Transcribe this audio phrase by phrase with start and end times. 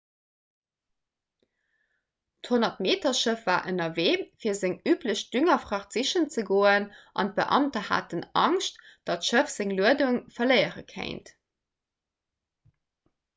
[2.47, 6.89] d'100-meter-schëff war ënnerwee fir seng üblech düngerfracht sichen ze goen
[7.25, 11.31] an d'beamter haten angscht datt d'schëff seng luedung verléiere kéint